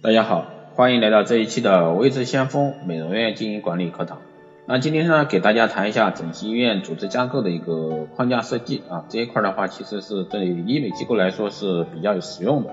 [0.00, 0.46] 大家好，
[0.76, 4.18] 欢迎来到这一期的微知先锋美容院经营管理课堂。
[4.64, 12.70] 那今天呢，给大家谈一下整形医院组织架构的一个框架设计啊，这一块的话，其实是对医美机构来说是比较有实用的。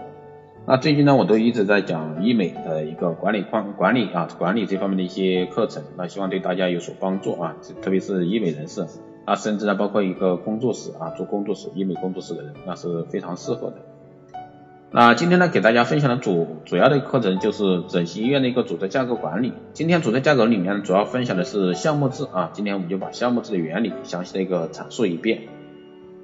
[0.67, 8.85] 那最近呢，我都一直在讲医美的一个管理框管理啊，管理这方面的一些课程，那希望对大家有所帮助啊，特别是医美人士
[9.25, 13.77] 啊，甚至呢，包括一个工作室啊，做工作室医美工作室的人，那是非常适合的。
[14.91, 19.51] 那今天呢，给大家分享的主主要的课程就是整形医院的一个组织架构管理。
[19.73, 25.41] 今天组织架构里面主要分享的是项目制啊，今天我们就把项目制的原理详细的一个阐述一遍。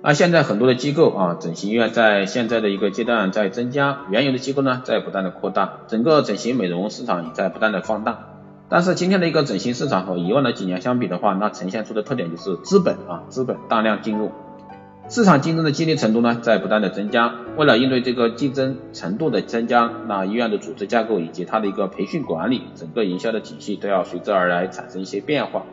[0.04, 8.30] 那现在很多的机构啊，整形医院在现在的一个阶段在增加，原有的机构呢在不断的扩大，整个整形美容市场也在不断的放大。
[8.70, 14.32] 但是今天的一个整形市场和以往的几年相比的话，那呈现出的特点就是资本啊，资本大量进入。
[15.12, 17.34] 市场竞争的激烈程度呢，在不断的增加。
[17.58, 25.64] 为了应对这个竞争程度的增加，那医院的组织架构以及它的一个培训管理，整个营销的体系都要随之而来产生一些变化。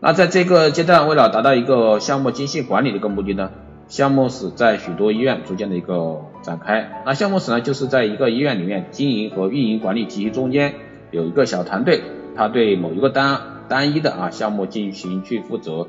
[0.00, 3.52] 那在这个阶段，为了达到一个项目精细管理的一个目的呢，
[3.86, 7.04] 项目室在许多医院逐渐的一个展开。
[7.06, 10.74] 那项目室呢，就是在一个医院里面经营和运营管理体系中间
[11.12, 12.02] 有一个小团队，
[12.34, 15.86] 他对某一个单单一的啊项目进行去负责。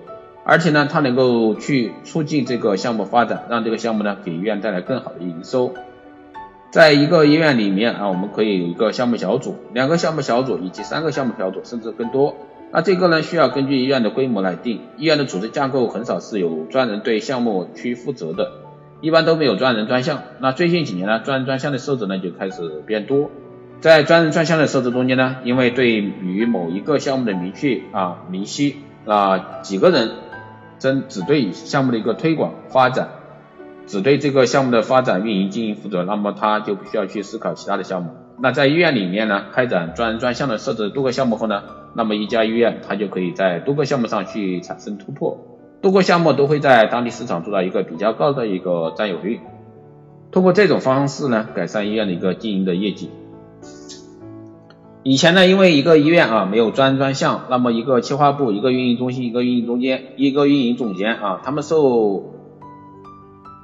[0.47, 5.73] 而且呢，它能够去促进这个项目发展，让这个项目呢给医院带来更好的营收。
[6.69, 12.35] 在一个医院里面啊，我们可以有一个项目小组、两个项目小组以及三个项目小组，甚至更多。
[12.71, 14.81] 那这个呢需要根据医院的规模来定。
[14.97, 18.51] 医院的组织架构很少是有专人对项目去负责的，
[19.01, 20.21] 一般都没有专人专项。
[20.41, 23.31] 那最近几年呢，专人专项的设置呢就开始变多。
[23.79, 30.11] 在专人专项的设置中间呢，因为对于某一个项目的明确啊明晰，那几个人。
[30.79, 33.09] 针只对项目的一个推广发展，
[33.87, 38.11] 只对这个项目的发展运营经营负责，那么他就不需要去思考其他的项目。
[38.41, 41.63] 那在医院里面呢，开展专专项的设置多个项目后呢，
[41.95, 45.39] 那么一家医院它就可以在多个项目上去产生突破，
[45.81, 49.39] 多个项目都会在当地市场做到一个比较高的一个占有率。
[50.31, 53.09] 通过这种方式呢，改善医院的一个经营的业绩。
[55.07, 62.33] 以前呢，因为一个医院啊没有专专项，那么一个企划部、一个运营中心、一个运营中间、一个运营总监啊，他们受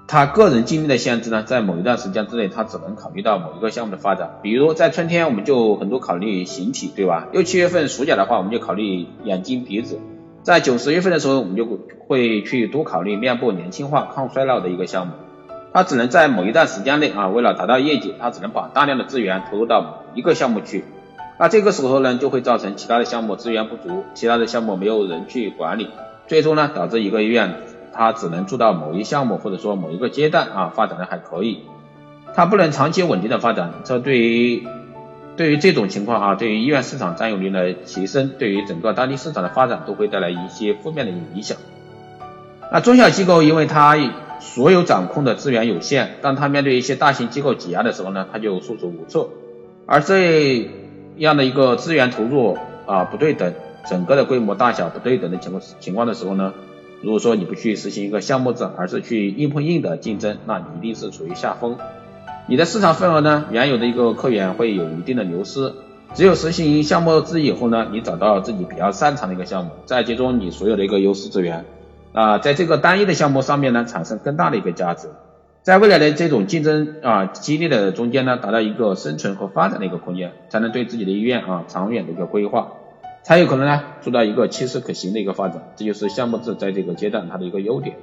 [0.07, 4.37] 他个人精力的限制呢，在某一段时间之内，他只能考虑到某一个项目的发展。
[4.43, 7.27] 比如在春天，我们就很多考虑形体，对吧？
[7.31, 9.97] 六七月份暑假的话，我们就考虑眼睛、鼻子。
[10.43, 11.65] 在九十月份的时候，我们就
[12.07, 15.13] 会去多考虑面部年轻化、抗衰老的一个项目。
[15.73, 20.83] 他只能在某一段时间内啊，为了达到业绩，他只能把大量的资源投入到一个项目去。
[21.41, 25.89] 那这个时候呢，就会造成其他的项目资源不足，其他的项目没有人去管理，
[26.27, 27.55] 最终呢，导致一个医院
[27.91, 31.63] 它只能做到某一项目或者说某一个阶段啊，发展的还可以，
[32.35, 33.73] 它不能长期稳定的发展。
[33.83, 34.67] 这对于
[35.35, 41.57] 对于这种情况啊，对于医院市场占有率的提升，对于整个当地市场的发展都会带来一些负面的影响。
[42.71, 43.97] 那中小机构因为它
[44.39, 49.29] 所有掌控的资源有限，当它面对一些大型机构挤压的时候呢，它就束手无策，
[49.87, 50.69] 而这。
[51.21, 53.53] 这样的一个资源投入啊不对等，
[53.87, 56.51] 整个的规模大小不对等的情况情况的时候呢，
[57.03, 61.77] 如果说你不去实行一个项目制，而是去硬碰硬的竞争，那你一定是处于下风。
[62.47, 65.71] 你的市场份额呢，原有的一个客源会有一定的流失。
[66.15, 71.65] 只有实行项目制以后呢，你找到自己比较擅长的一个项目，再集中你所有的一个优势资源
[72.13, 75.09] 啊，在这个单一的项目上面呢，产生更大的一个价值。
[75.63, 82.73] 在未来的这种竞争啊激烈的中间呢，达到一个生存和发展的一个空间，才能对自己的医院啊长远的一个规划，
[83.21, 85.71] 才有可能呢做到一个切实可行的一个发展。
[85.75, 87.95] 这就是项目制在这个阶段它的一个优点。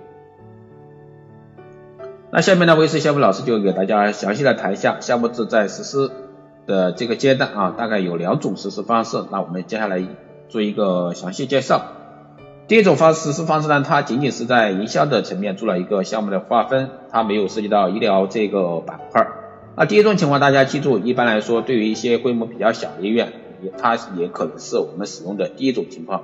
[2.31, 6.13] 那下面呢，维斯小布老师就给大家详细的谈一下项目制在实施
[6.65, 9.25] 的这个阶段啊，大概有两种实施方式。
[9.33, 10.01] 那我们接下来
[10.49, 11.98] 做一个详细介绍。
[12.69, 19.27] 第一种方实施方式呢，它仅仅是在营销的层面做了一个项目的划分，它没有涉及到医疗这个板块。
[19.75, 23.33] 那第一种情况大家记住，一般来说，对于一些规模比较小的医院，
[23.63, 26.21] 也它也可能是我们使用的第一种情况。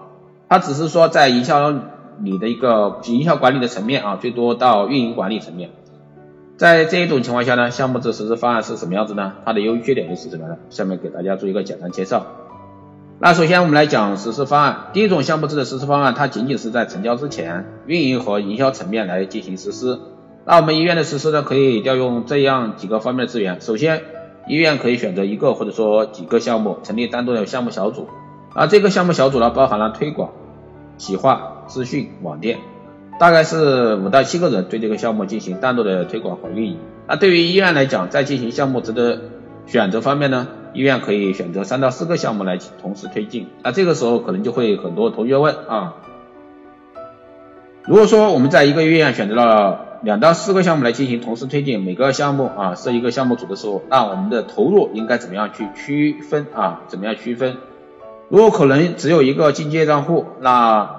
[0.50, 1.72] 它只是说在营销
[2.20, 5.70] 你的一个营销管理的层面啊，最多到运营管理层面。
[6.58, 9.32] 在这一种情况下呢，项目制实施方案是什么样子呢？
[9.46, 10.58] 它的优缺点又是什么呢？
[10.68, 12.26] 下面给大家做一个简单介绍。
[13.24, 14.88] 那首先我们来讲实施方案。
[14.92, 19.98] 第一种项目制的实施方案，它仅仅是在成交之前，运营和营销层面来进行实施。
[20.44, 23.62] 那我们医院的实施呢，可以调用这样几个方面的资源。
[23.62, 24.02] 首先，
[24.46, 28.08] 医院可以选择一个或者说几个项目，成立单独的项目小组。
[28.52, 30.32] 啊，这个项目小组呢，包含了推广、
[30.98, 32.58] 企划、资讯、网店，
[33.18, 36.76] 大概是五到七个人对这个项目进行单独的推广和运营。
[37.08, 39.18] 那对于医院来讲，在进行项目值的
[39.64, 40.46] 选择方面呢？
[40.74, 43.46] 医院可以选择三到四个项目来同时推进。
[43.62, 45.94] 那这个时候可能就会很多同学问啊，
[47.84, 56.82] 如果说我们在一个医院选择了两到四个项目来进行同时推进，每个项目啊设一个项目组的时候，那我们的投入应该怎么样去区分啊？
[56.88, 57.56] 怎么样区分？
[58.28, 60.90] 如果可能只有一个进阶账户，那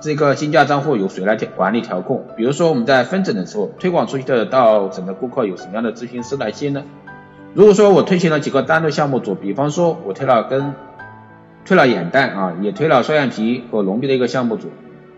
[0.00, 2.26] 这个竞价账户由谁来调管理调控？
[2.36, 6.82] 比如说我们在分诊的时候，推广出去的到诊的顾客有什么样的咨询师来接呢？
[7.54, 10.74] 如果说我推行了几个单独项目组，比方说我推了跟
[11.66, 14.68] 推了眼袋啊，也推了双眼皮和隆鼻的一个项目组。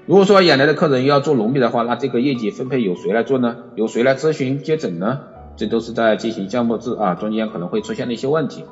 [0.07, 3.57] 如果说眼袋的客人要做隆鼻的话，那这个业绩分配由谁来做呢？
[3.77, 5.21] 由谁来咨询接诊呢？
[5.57, 8.65] 这都是在进行项目制啊中间可能会出现的一些问题。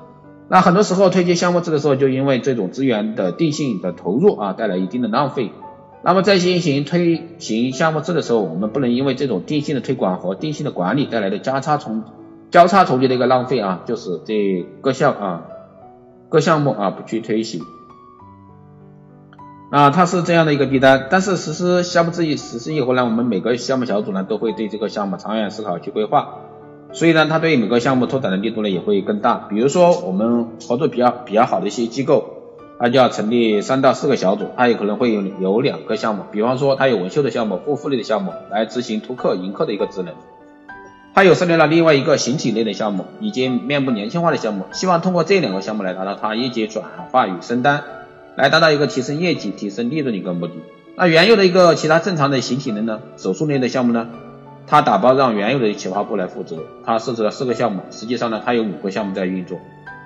[0.48, 5.52] 那很多时候推进项目制的时候，就因为这种资源的定性的投入啊，带来一定的浪费。
[6.02, 12.02] 那么在进行推行项目制的时候，我们不能因为这种定性的推广和定性的管理带来的交叉重
[12.52, 15.42] 交叉重叠的一个浪费啊，就是这各项啊
[16.28, 17.62] 各项目啊不去推行。
[19.72, 21.08] 啊，它是这样的一个弊端。
[21.10, 26.40] 但是实施项目制实施以后呢，我们每个项目小组呢都会对这个项目长远思考去规划，
[26.92, 29.46] 所以呢，它对每个项目拓展的力度呢也会更大。
[29.48, 32.38] 比如说我们合作比较比较好的一些机构。
[32.78, 40.12] 它就要成立三到四个小组，它有可能会有有两个项目，比方说它有纹绣的项目、护肤类的项目来执行突客迎客的一个职能，
[41.14, 47.84] 它有设立了另外一个形体类的项目以及面部年轻化的项目，希望通过这两个项目来达到它业绩转化与升单，
[48.34, 50.54] 来达到一个提升业绩、提升利润的一个目的。
[50.96, 54.08] 那原有的一个其他正常的形体类呢，手术类的项目呢，
[54.66, 59.58] 它打包让原有的企划部来负责，它设置了四个项目，实际上呢，它有五个项目在运作。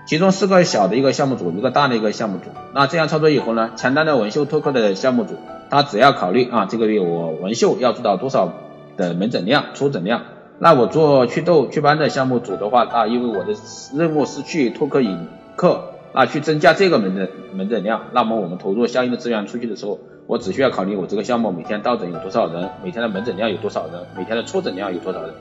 [0.06, 2.50] 其中四个小的一个项目组，一个大的一个项目组。
[2.74, 5.34] 那这样操作以后呢，前端的纹绣拓客的项目组，
[5.70, 8.52] 他只要考虑啊，这个月我纹绣要做到多少
[8.96, 10.22] 的门诊量、出诊量。
[10.58, 13.54] 那我做祛痘祛斑的项目组的话，那，因为我的
[13.94, 18.04] 任务是去拓客引客，那，去增加这个门诊门诊量。
[18.12, 25.34] 那么我们投入相应的资源出去的时候，我只需要考虑我这个项目每天到诊有多少人，每天的门诊量有多少人，每天的出诊量有多少人。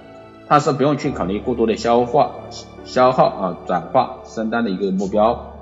[0.47, 2.31] 它是不用去考虑过多的消化、
[2.83, 5.54] 消耗啊、转化、升单的一个目标。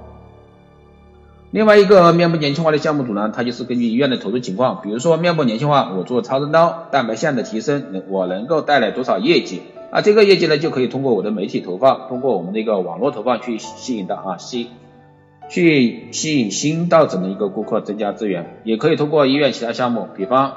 [1.54, 9.62] 另外一个面部年轻化的项目组呢，它就是根据医院的投入情况，比如说面部年轻化，我做超声刀、蛋白线的提升，能我能够带来多少业绩？
[9.92, 14.70] 啊，这个业绩呢，就可以通过我的媒体投放，通过我们的一个网络投放去吸引到啊吸，
[15.48, 20.56] 去吸引新到诊的一个顾客，增加资源，也可以通过医院其他项目，比方。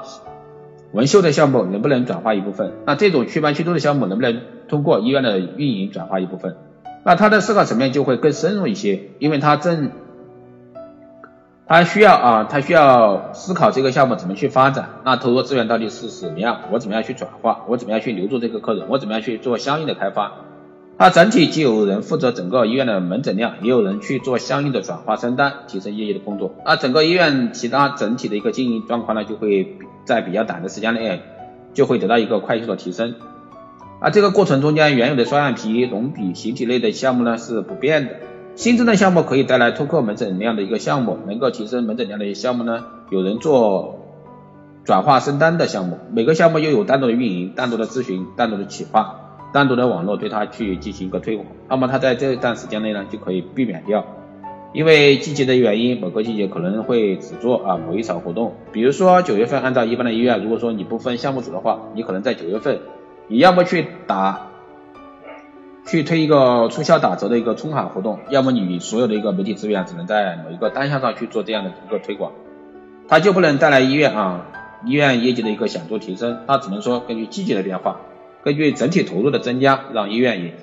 [0.93, 2.71] 纹绣的项目能不能转化一部分？
[2.87, 6.55] 那这种祛斑祛痘的项目能不能通过医院的运营转化一部分？
[7.03, 9.91] 那它的思考层面就会更深入一些，因为它正，
[11.67, 16.61] 他需要啊，他需要思考这个项目怎么去发展，那投入资源到底是什么样？
[16.71, 17.65] 我怎么样去转化？
[17.67, 18.85] 我怎么样去留住这个客人？
[18.87, 20.31] 我怎么样去做相应的开发？
[20.97, 26.55] 它整体既有人负责整个医院的门诊量，也有人去做相应的转化升单、提升业绩的工作。
[26.65, 29.77] 那整个医院其他整体的一个经营状况呢，就会。
[30.07, 31.19] 在比较短的时间内，
[31.73, 33.15] 就会得到一个快速的提升。
[33.99, 38.11] 而这个过程中间，原有的双眼皮、隆鼻、形体类的项目呢是不变的。
[38.57, 43.99] 新增的项目可以带来突破门诊量的一个项目，能够提升门诊量的项目呢，有人做
[44.83, 45.99] 转化升单的项目。
[46.11, 51.45] 每个项目又有单独的运营、单独的咨询、单独的企划、单独的网络对它去进行一个推广。
[51.69, 54.03] 那么它在这段时间内呢，就可以避免掉。
[54.73, 62.79] 因为季节的原因，某个季节可能会只做啊某一场活动，比如说九月份，按照一般的医院，如果说你不分项目组的话，你可能在九月份，
[63.27, 64.46] 你要么去打，
[65.87, 72.33] 去推一个促销打折的一个冲卡活动，要么你所有的一个媒体资源只能在某一个单项上去做这样的一个推广，
[73.07, 74.45] 它就不能带来医院啊
[74.85, 78.01] 医院业绩的一个显著提升，它只能说根据季节的变化，
[78.43, 80.53] 根据整体投入的增加，让医院也。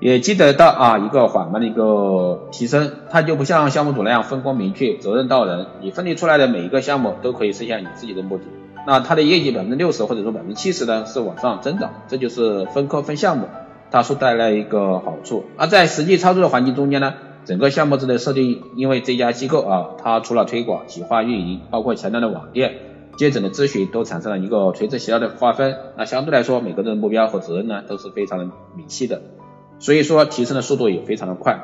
[0.00, 8.42] 也积得到啊一个缓慢的一个提升，它就不像项目组那样分工明确，责任到人，你分离出来的每一个项目都可以实现你自己的目的。
[8.84, 13.46] 那它的业绩百分之六十或者说百分之七十呢是往上增长，这就是分科分项目
[13.92, 15.44] 它所带来一个好处。
[15.56, 22.74] 而在实际操作的环境中间呢，整个项目制的设定，因为这家机构啊，它除了推广、企划、运营，包括前端的网店、
[23.16, 25.76] 接诊的咨询，都产生了一个垂直协调的划分。
[25.96, 29.20] 那相对来说，每个人的目标和责任呢都是非常的明细的。
[29.78, 31.60] 所以说提升的速度也非常的快。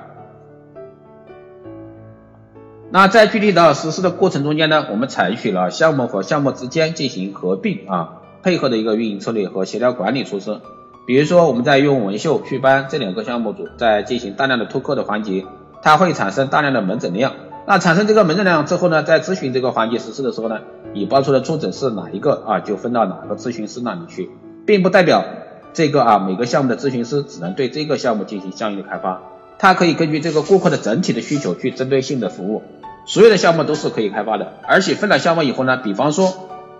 [2.90, 10.60] 那在具体的实施的过程中间呢，我们采取了项目和项目之间进行合并啊，配合的一个运营策略和协调管理措施。
[11.08, 15.46] 比如说我们在用纹绣、祛斑这两个项目组在进行大量的拓客的环节，
[15.80, 17.32] 它会产生大量的门诊量。
[17.66, 20.58] 那产生这个门诊量之后呢，在咨询这个环节实施的时候呢，
[20.92, 24.28] 你报出的出诊是哪一个啊，就分到哪个咨询师那里去，
[24.66, 25.24] 并不代表。
[25.72, 29.22] 这个啊，每个项目的咨询师只能对这个项目进行相应的开发，
[29.58, 32.62] 它可以根据这个顾客的整体的需求去针对性的服务。
[33.06, 36.34] 所有的项目都是可以开发的，而且分了项目以后呢，比方说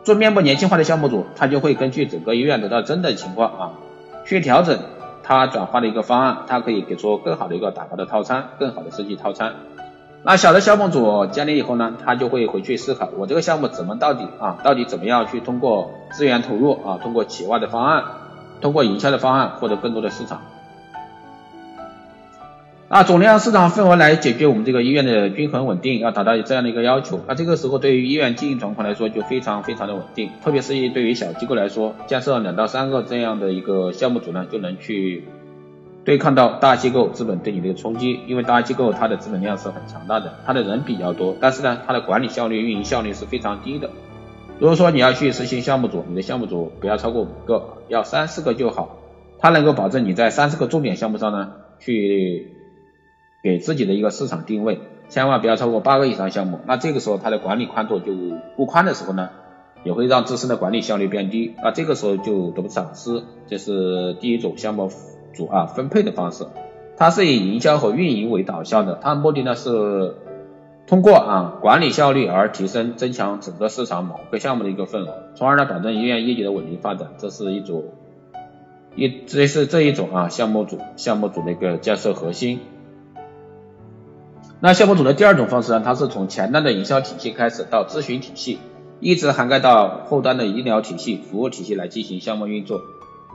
[0.04, 3.72] 做面部年轻化的项目组，他就会根据整个医院得到真的情况啊，
[4.28, 4.78] 去调整
[5.22, 9.54] 它转化的一个方案，它可以给出更好的一个打包的套餐，更好的设计套餐。
[10.22, 18.04] 那小的项目组建立以后呢，他就会回去思考，我这个项目怎么到底啊，到底怎么样去通过资源投入啊，通过企划的方案，
[18.60, 20.42] 通过营销的方案获得更多的市场。
[22.88, 27.20] 啊，总量市场份额来解决我们这个医院的均衡稳定，要达到这样的一个要求。
[27.28, 35.24] 那这个时候对于医院经营状况来说就非常非常的稳定，特别是对于小机构来说，建设两到三个这样的一个项目组呢，就能去
[36.02, 38.20] 对抗到大机构资本对你的冲击。
[38.26, 43.90] 因为大机构它的资本量是很强大的，它的人比较多，但是呢，它的管理效率、运营效率是非常低的。
[44.58, 48.96] 如果说你要去实行项目组，你的项目组不要超过五个，要三四个就好，
[49.40, 52.54] 它能够保证你在三四个重点项目上呢去。
[53.42, 56.58] 给自己的一个市场定位，千万不要超过八个以上项目。
[56.66, 58.12] 那这个时候它的管理宽度就
[58.56, 59.30] 不宽的时候呢，
[59.84, 61.54] 也会让自身的管理效率变低。
[61.62, 63.22] 那这个时候就得不偿失。
[63.46, 64.90] 这是第一种项目
[65.34, 66.46] 组啊分配的方式，
[66.96, 70.16] 它是以营销和运营为导向的，它的目的呢是
[70.88, 77.10] 通过啊管理效率而提升增强整个市场某个项目的一个份额，从而呢保证医院业绩的稳定发展。
[77.18, 77.84] 这是一种
[78.96, 82.58] 一这是这一种啊项目组项目组的一个建设核心。
[84.60, 88.58] 那项目组的第二种方式呢，它是从前端的营销体系开始，到咨询体系，
[88.98, 92.82] 一直涵盖到后端的医疗体系、服务体系来进行项目运作。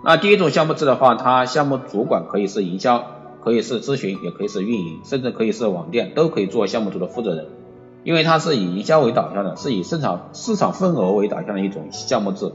[0.03, 3.06] 那第一种项目制的话，它项目主管可以是营销，
[3.42, 7.48] 可以是咨询，也可以是运营，甚至可以是网店，都可以做项目组的负责人，
[8.03, 12.51] 因为它是以营销为导向的，是以市场市场份额为导向的一种项目制。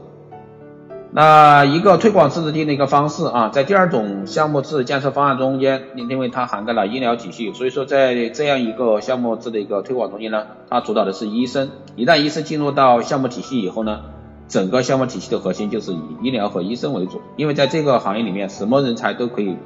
[1.11, 11.71] 那一个推广自制定的一个方式啊，在第二种项目制建设方案中间，因为它涵盖了医疗体系，所以说在这样一个项目制的一个推广中间呢，它主导的是医生。
[11.95, 14.01] 一旦医生进入到项目体系以后呢，
[14.47, 19.57] 整个项目体系的核心就是以医疗和医生为主，因为在这个行业里面，什么人才都可以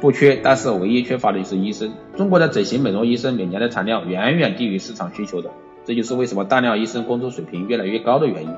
[0.00, 1.92] 不缺，但是唯一缺乏的就是医生。
[2.16, 5.50] 中国的整形美容医生每年的产量远远低于市场需求的，
[5.84, 8.50] 这就是为什么大量医生工资水平越来越高的原因。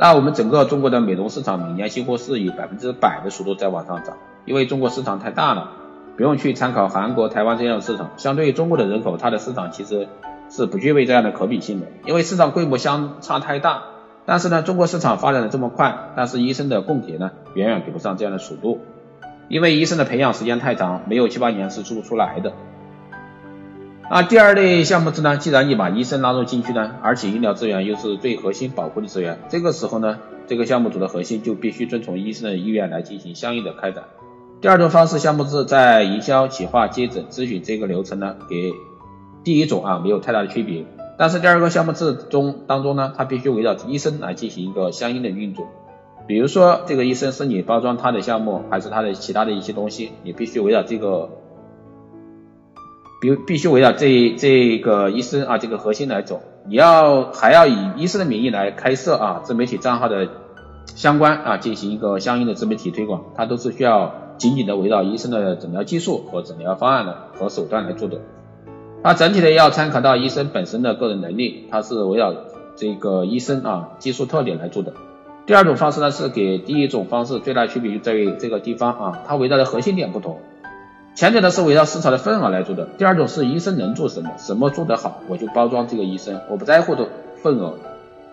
[0.00, 4.16] 那我们整个中国的美容市场每年几乎是以百分之百的速度在往上涨，
[4.46, 5.72] 因为中国市场太大了，
[6.16, 8.12] 不用去参考韩国、台湾这样的市场。
[8.16, 10.08] 相对于中国的人口，它的市场其实
[10.48, 13.82] 是不具备这样的可比性的，因为市场规模相差太大。
[14.24, 18.80] 但是呢，中国市场发展的这么快，但是医生的供给呢，远远比不上这样的速度，
[19.48, 22.54] 因为医生的培养时间太长，没有七八年是做不出来的。
[24.12, 25.36] 那第二类项目制呢？
[25.36, 34.02] 既然你把医生纳入进去呢，而且医疗资源又是最核心保护的资源，这个时候呢，这个项目组的核心就必须遵从医生的意愿来进行相应的开展。
[34.60, 38.72] 第二种方式项目制在营销、企划、接诊、咨询这个流程呢，给
[39.44, 40.84] 第一种啊没有太大的区别。
[41.16, 45.68] 但是第二个项目制中当中呢，它必须围绕医生来进行一个相应的运作。
[46.26, 51.30] 比如说这个医生是你包装他的项目，还是他的其他的一些东西，你必须围绕这个。
[53.20, 60.28] 必必须围绕这这个医生啊这个核心来走，你要还要以医生的名义来开设啊自媒体账号的
[60.86, 68.18] 相关啊进行一个相应的自媒体推广，它都是需要紧紧的围绕医生的诊疗技术和诊疗方案的和手段来做的。
[69.02, 72.34] 它整体的要参考到医生本身的个人能力，它是围绕
[72.74, 74.92] 这个医生啊技术特点来做的。
[75.46, 80.38] 第二种方式呢是给第一种方式最大区别就在于这个地方啊，它围绕的核心点不同。
[81.20, 87.06] 前者呢是围绕市场的份额来做的，第二种是医生能做什么，什么做得好，我就包装这个医生，我不在乎的
[87.42, 87.74] 份额。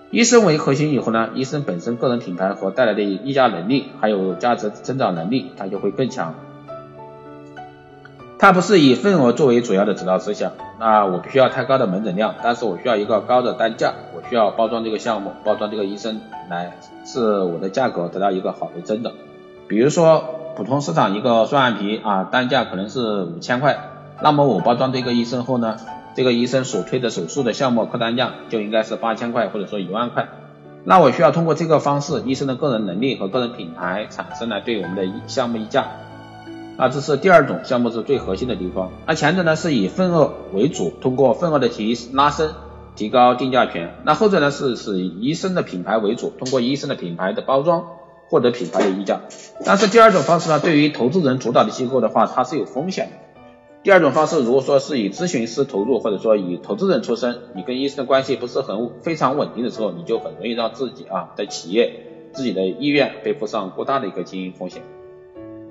[0.09, 6.33] 医生为核心以后呢，医生本身个人品牌和带来的溢价能力，还有价值增长能力，它就会更强。
[8.39, 19.11] 它不是以份额作为主要的指导思想，那我不需要太高的门诊量，但是我需要一个高的单价，我需要包装这个项目，包装这个医生来使我的价格得到一个好的增长。
[19.67, 20.36] 比如说。
[20.57, 23.77] 普通市场一个双眼皮啊，单价可能是五千块，
[24.23, 25.77] 那么我包装这个医生后呢，
[26.15, 30.29] 这个医生所推的手术的项目客单价就应该是八千块或者说一万块。
[30.83, 35.85] 那我需要通过这个方式，医生的个人能力和个人品牌产生来对我们的项目议价。
[36.75, 38.89] 啊，这是第二种项目是最核心的地方。
[39.05, 42.49] 那前者呢是以份额为主，通过份额的提拉伸
[42.95, 43.93] 提高定价权。
[44.03, 47.83] 那后者呢是是以医生的品牌为主，通过医生的品牌的包装。
[48.29, 49.21] 获得品牌的溢价，
[49.65, 53.11] 但是第二种方式呢，对于投资人主导的机构的话，它是有风险的。
[53.83, 61.93] 第二种方式，如果说是以咨询师投入，或者说以投资人出身，你跟医生的关系不是很非常稳定的时候，你就很容易让自己啊的企业
[62.33, 64.83] 自己的意愿背负上过大的一个经营风险。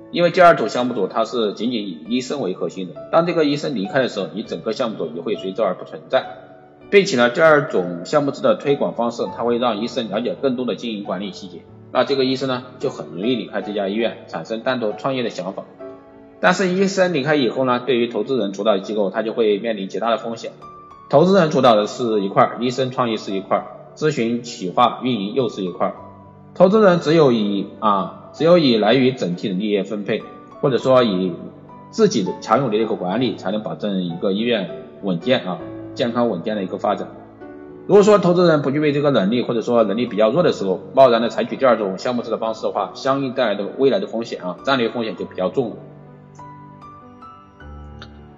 [0.09, 6.25] 因为第二种项目组它是仅仅以医生为核心的，当这个医生离开的时候，你整个项目组也会随之而不存在，
[6.89, 11.59] 并且呢，第二种项目制的推广方式，它会让医生了解更多的经营管理细节，
[11.97, 15.63] 那这个医生呢就很容易离开这家医院，产生单独创业的想法。
[16.39, 20.51] 但是医生离开以后呢，对于投资人主导的机构，他就会面临极大的风险。
[21.09, 25.91] 投资人主导的是一块，医生创意是一块，咨询、企划、运营又是一块。
[26.53, 30.21] 投资人只有以啊，只有以来于整体的利益分配，
[30.61, 31.33] 或者说以
[31.89, 34.69] 自己的强有力的一个管理，才能保证一个医院
[35.01, 35.57] 稳健啊、
[35.95, 37.07] 健康稳健的一个发展。
[37.87, 45.77] 如果说投资人不具备这个能力，或者说能力比较弱的时候，贸然的采取第二种项目制的方式的话，相应带来的未来的风险啊，战略风险就比较重。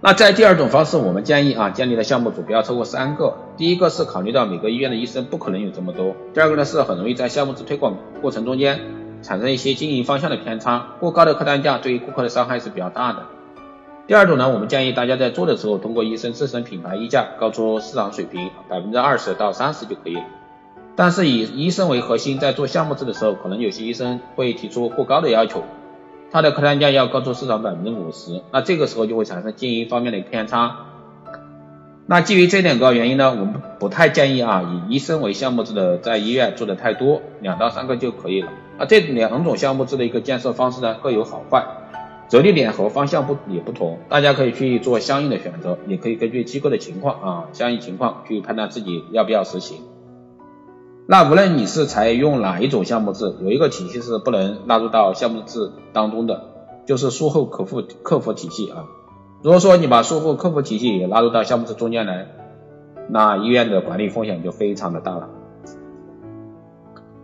[0.02, 3.34] 那在第二种方式，我们建议啊，建立的项目组不要超过三个。
[3.58, 8.80] 第一个是考虑到每个医院的医生不可能有这么多，第二个呢是很容易在项目制推广过程中间
[9.24, 13.24] 产生一些经营方向的偏差，过高的客单价对于顾客的伤害是比较大的。
[14.10, 20.24] 第二种呢，我们建议大家在做的时候，通过医生自身品牌溢价高出市场水平百分之二十到三十就可以了。
[20.96, 25.64] 但是以医生为核心，在做项目制的时候，可能有些医生会提出过高的要求。
[26.32, 30.78] 它的客单价要高出市场百分之五十，那这个时候就会产生经营方面的偏差。
[32.08, 38.50] 那基于这两个原因呢，我们不太建议啊以医生为项目制的在医院做的太多，两到三个就可以了。
[38.80, 41.64] 那这两种项目制的一个建设方式呢各有好坏，
[42.30, 49.80] 着力点和方向不也不同，大家可以去做相应的选择，也可以根据机构的情况啊相应情况去判断自己要不要实行。
[51.08, 56.44] 那无论你是采用哪一种项目制，有一个体系是不能纳入到项目制当中的，
[56.86, 58.86] 就是术后客服客服体系啊。
[59.42, 62.28] 如果说你把术后客服体系也纳入到项目制中间来，
[63.10, 65.30] 那医院的管理风险就非常的大了。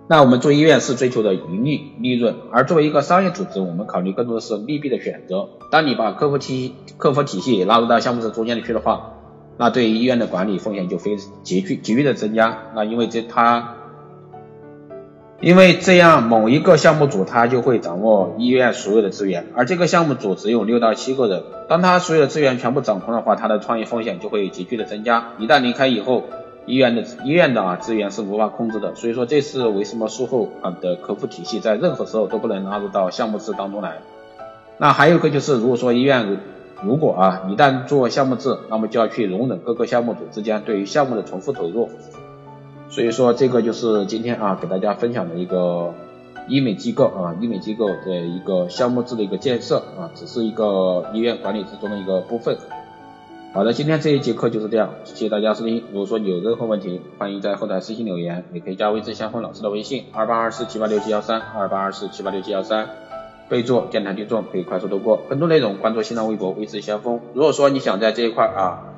[0.08, 5.50] 那我们做医院是追求的盈利利润，而作为一个商业组织，我们考虑更多的是利弊的选择。
[5.72, 9.14] 当你把客服体客服体系纳入到项目组中间去的话，
[9.58, 12.56] 那对医院的管理风险就非急剧急剧的增加。
[12.76, 13.78] 那因为这它，
[15.42, 21.42] 因为这样某一个项目组他就会掌握医院所有的资源，而这个项目组只有六到七个人。
[21.68, 25.32] 当他所有的资源全部掌控的话，他的创业风险就会急剧的增加。
[25.40, 26.26] 一旦离开以后，
[26.66, 28.96] 医院的医院的啊资源是无法控制的。
[28.96, 34.00] 所以说这是为什么术后啊的客服体系在任何时候都不能纳入到项目制当中来。
[34.78, 36.38] 那还有一个就是，如果说医院
[36.84, 41.90] 如果啊，一旦做项目制，那么就要去容忍各个项目组之间对于项目的重复投入。
[42.90, 45.94] 所以说，这个就是今天啊给大家分享的一个
[46.50, 52.58] 医美机构啊医美机构的一个项目制的一个建设啊，只是一个医院管理之中的一个部分。
[53.56, 55.82] 好的，今天这一节课就是这样，谢谢大家收听。
[55.94, 62.90] 如果说你有任何问题，欢迎在后台私信留言，也可以加微之相锋老师的微信二八二四七八六七幺三二八二四七八六七幺三。
[63.48, 67.22] 备注电台听众可以快速度过，更多内容关注新浪微博微知先锋。
[67.34, 68.94] 如果说你想在这一块啊，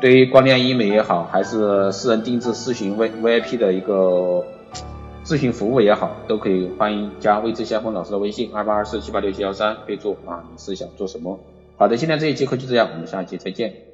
[0.00, 4.42] 对于光电医美也好，还是私人定制咨询 V VIP 的一个
[5.22, 11.38] 咨询服务也好，都可以欢迎加微知先锋老师的微信二八二四七八六七幺三，备注啊你是想做什么？
[11.78, 13.85] 好的，今天这一节课就这样，我们下期再见。